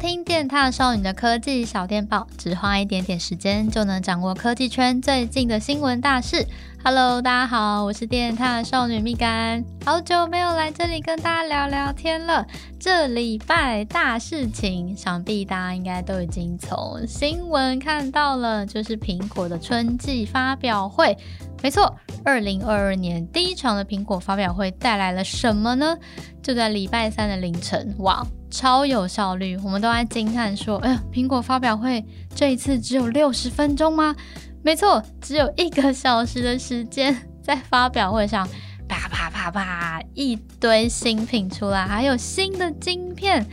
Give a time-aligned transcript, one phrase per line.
[0.00, 6.46] 听电獭少女的科技小电报，只花一点点时间就能掌握科技圈最近的新闻大事。
[6.82, 12.46] Hello，大家好，我是电獭少女蜜柑，好久没有来这里跟大家聊聊天了。
[12.78, 21.14] 这礼拜大事情，想必大家应该都已经从新闻看到了，就是苹果的春季发表会。
[21.62, 21.94] 没错，
[22.24, 25.98] 二零二二年第一场的苹果发表会带来了什么呢？
[26.42, 28.26] 就在礼拜三的凌晨，哇！
[28.50, 32.04] 超有效率，我们都在惊叹说：“哎呀，苹果发表会
[32.34, 34.14] 这一次只有六十分钟吗？”
[34.62, 38.46] 没错，只有一个小时的时间，在发表会上
[38.86, 43.46] 啪啪啪啪一堆新品出来，还有新的晶片。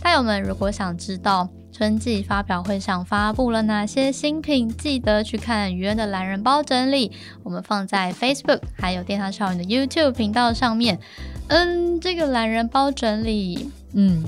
[0.00, 7.10] 大友们如果想知道春季发表会上发布了哪些新品，记得去看余恩的懒人包整理，
[7.42, 11.00] 我们放在 Facebook 还有电獭少女的 YouTube 频道上面。
[11.48, 14.22] 嗯，这个懒人包整理，嗯。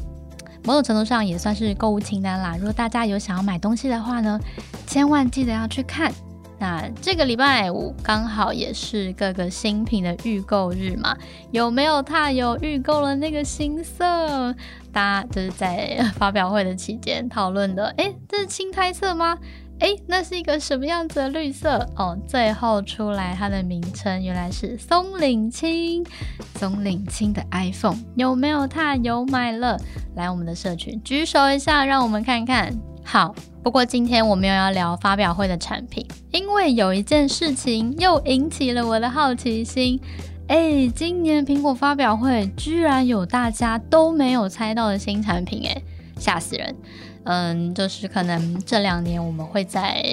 [0.65, 2.57] 某种程度上也算是购物清单啦。
[2.57, 4.41] 如果大家有想要买东西的话呢，
[4.87, 6.12] 千万记得要去看。
[6.59, 11.15] 那这个礼拜五刚好也是各个新品的预购日嘛，
[11.51, 14.55] 有没有他有预购了那个新色？
[14.92, 17.89] 大家就是在发表会的期间讨论的。
[17.97, 19.37] 诶，这是青苔色吗？
[19.81, 22.17] 诶，那是一个什么样子的绿色哦？
[22.29, 26.07] 最后出来它的名称原来是松岭青，
[26.55, 28.69] 松岭青的 iPhone 有没有？
[28.69, 29.77] 他有买了，
[30.15, 32.73] 来我们的社群举手一下，让我们看看。
[33.05, 40.01] 好，不过今天我没有要聊发表会的产品，因为有一件事情又引起了我的好奇心。
[40.48, 45.83] 诶，今年苹果发表会居然有大家都没有猜到的新产品，诶，
[46.19, 46.75] 吓死人！
[47.25, 50.05] 嗯，就是可能这两年我们会在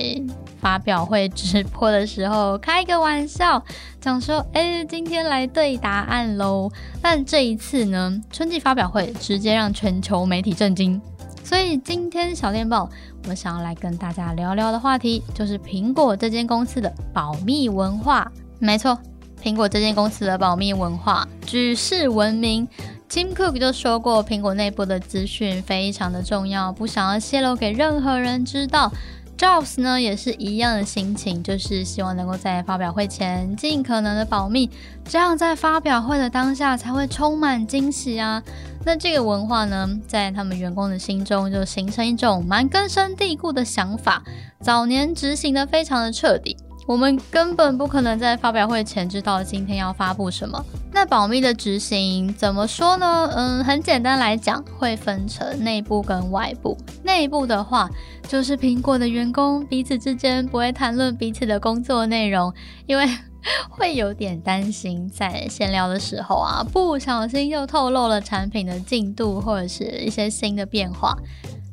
[0.61, 3.61] 发表会直播的时候开个玩笑，
[3.99, 6.71] 讲说，哎，今天来对答案喽。
[7.01, 11.01] 但这一次呢，春季发表会直接让全球媒体震惊。
[11.43, 12.87] 所以今天小电报，
[13.27, 18.31] 我想要来跟大家聊聊的话题，就是苹果这间公司的保密文化。
[18.59, 18.97] 没错，
[19.43, 22.67] 苹果这间公司的保密文化举世闻名。
[23.09, 28.89] Tim Cook 就说过，苹果内部的资讯非常的重要，不想要泄露给任何人知道。
[29.41, 34.69] Jobs 呢也是一样的心情，就是希望能够在发表会前尽可能的保密，
[35.03, 38.43] 这样在发表会的当下才会充满惊喜啊。
[38.85, 44.21] 那这个文化呢，在他们员工的心中就形成一种蛮根深蒂固的想法，
[44.61, 46.55] 早年执行的非常的彻底。
[46.91, 50.61] 我们根本不可能在发表会前知道今天要发布什么。
[50.91, 53.31] 那保密的执行怎么说呢？
[53.33, 56.77] 嗯，很简单来讲，会分成内部跟外部。
[57.01, 57.89] 内部的话，
[58.27, 62.53] 就是苹果的员工彼此之间不会谈论彼此的工作内容，
[62.85, 63.07] 因为
[63.69, 71.17] 会有点担心在闲聊的时候啊，不小心又透露了产品的进度或者是一些新的变化。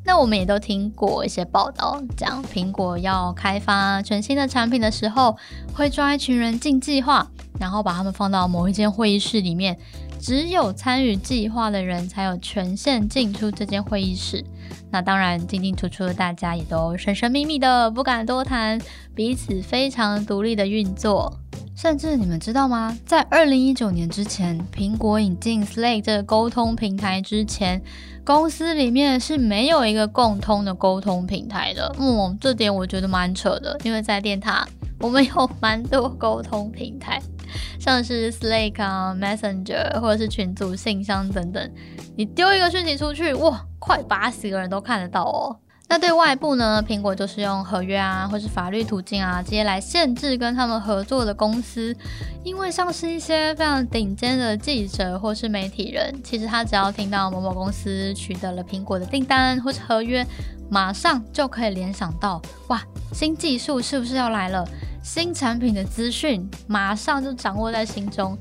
[0.08, 5.36] 那我们也都听过一些报道，讲苹果要开发全新的产品的时候，
[5.74, 7.30] 会抓一群人进计划，
[7.60, 9.76] 然后把他们放到某一间会议室里面，
[10.18, 14.42] 只有参与计划的人才有权限进出这间会议室。
[14.90, 18.80] 那当然，进进出出的大家也都神神秘秘的，不敢多谈，
[19.14, 21.38] 彼此非常独立的运作。
[21.80, 22.98] 甚至你们知道吗？
[23.06, 27.80] 在二零一九年之前，苹果引进 Slack 这个沟通平台之前，
[28.24, 31.94] 公司里面是没有一个共通的沟通平台的。
[32.00, 34.66] 嗯，这点我觉得蛮扯的，因为在电塔，
[34.98, 37.22] 我们有蛮多沟通平台，
[37.78, 41.70] 像是 Slack 啊、Messenger 或者是群组、信箱等等。
[42.16, 45.56] 你丢一个讯息出去，哇，快八十个人都看得到哦。
[45.90, 46.84] 那对外部呢？
[46.86, 51.96] 苹果就是用合约啊，或是法律途径啊，直接来限制跟他们合作的公司。
[52.44, 60.26] 因为像是一些非常顶尖的记者或是媒体人，其实他只要听到某某公司取得了苹果的订单或是合约，
[60.70, 62.82] 马上就可以联想到，哇，
[63.14, 64.68] 新技术是不是要来了？
[65.02, 68.36] 新产品的资讯马上就掌握在心中，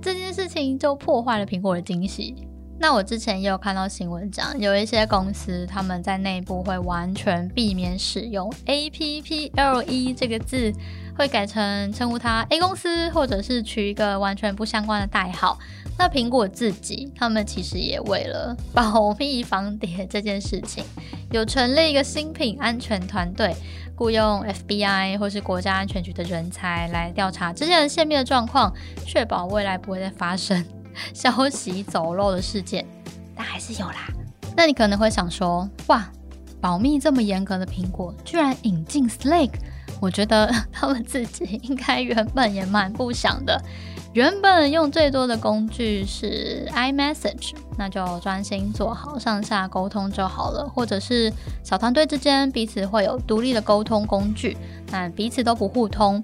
[0.00, 2.45] 这件事情就破坏了苹果的惊喜。
[2.78, 10.72] 那我之前也有看到新闻讲，有一些公司他们在内部会完全避免使用 A P P L E 这个字，
[11.16, 15.58] 会改成称呼它 A 公司，或者是取一个完全不相关的代号。
[15.98, 20.84] 那苹果自己，他们其实也为了保密防谍这件事情，
[21.32, 23.56] 有成立一个新品安全团队，
[23.96, 28.72] 雇佣 F B I 或是国家安全局的人才来调查之前的泄密的状况，
[29.06, 30.62] 确保未来不会再发生。
[31.12, 32.86] 消息走漏的事件，
[33.34, 34.08] 但还是有啦。
[34.56, 36.10] 那你可能会想说，哇，
[36.60, 39.50] 保密这么严格的苹果，居然引进 Slack，
[40.00, 43.60] 我觉得 他们自己应该原本也蛮不想的。
[44.14, 50.66] 原本用最多的工具是 iMessage，那就专心做好上下沟通就好了。
[50.66, 51.30] 或者是
[51.62, 54.56] 小团队之间彼此会有独立的沟通工具，
[54.90, 56.22] 那彼此都不互通。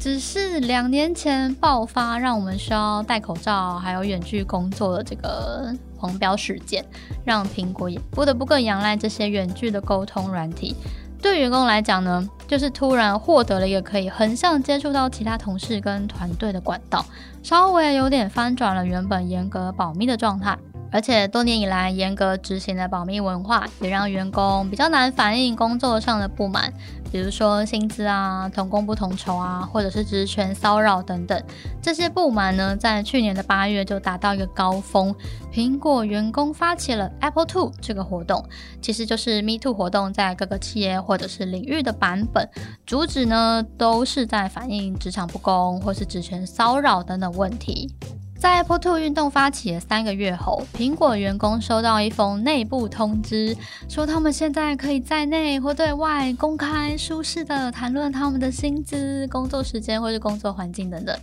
[0.00, 6.84] 只是两年前爆发，让我们需要戴口罩还有远距工作的这个黄标事件，
[7.24, 10.76] 让苹果也不得不更仰赖这些远距的沟通软体。
[11.20, 17.04] 对员工来讲呢，就是突然获得了一个可以横向接触到其他同事跟团队的管道，
[17.42, 20.56] 稍微有点翻转了原本严格保密的状态。
[20.90, 26.72] 而且多年以来严格执行的保密文化，也让员工比较难反映工作上的不满，
[27.10, 31.42] 比如说薪资啊、同工不同酬啊，或者是职权骚扰等等。
[31.82, 35.14] 这些不满呢，在去年的八月就达到一个高峰。
[35.52, 38.44] 苹果员工发起了 Apple Two 这个活动，
[38.80, 42.48] 其实就是 Me Too 活动在各个企业或者是领域的版本，
[42.86, 47.94] 主旨呢都是在反映职场不公或是职权骚扰等等问题。
[48.38, 53.56] 在 Apple Two 运动发起的三个月后，苹果员工收到一封内部通知，
[53.88, 61.18] 说他们现在可以在内或对外公开、舒适的谈论他们的薪资、工作时间或是工作环境等等。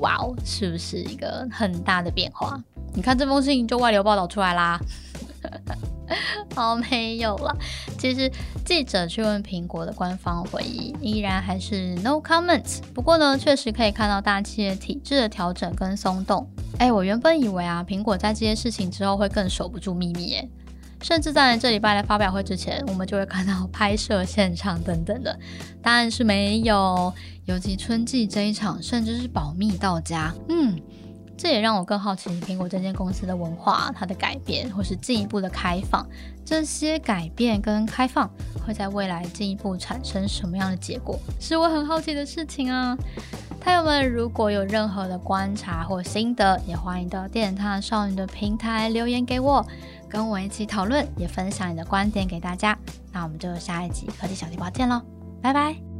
[0.00, 2.60] 哇哦，是不是一个很大的变化？
[2.92, 4.80] 你看这封信就外流报道出来啦。
[6.54, 7.56] 好，没有了。
[7.98, 8.30] 其实
[8.64, 12.80] 记者去问苹果的官方回应，依然还是 no comments。
[12.94, 16.46] 不过呢，确实可以看到大企业体制的调整跟松动。
[16.78, 20.48] 哎，我原本以为啊，苹果在这些事情之后会更守不住秘密，哎，
[21.02, 25.38] 甚至在这礼拜的发表会之前，我们就会看到拍摄现场等等的。
[25.80, 27.12] 答案是没有，
[27.46, 30.34] 尤其春季这一场，甚至是保密到家。
[30.48, 30.78] 嗯。
[31.42, 36.06] 这也让我更好奇苹果这间公司的文化，它的改变或是进一步的开放，
[36.44, 38.30] 这些改变跟开放
[38.64, 42.96] 会在未来进一步产生什么样的结果，是我很好奇的事情啊！
[43.60, 49.66] 朋友们如果有任何的观察或心得，也欢迎到电探少女的平台留言给我，
[50.08, 52.78] 跟我一起讨论，也分享你的观点给大家。
[53.10, 55.02] 那我们就下一集科技小电报见喽，
[55.42, 55.91] 拜拜。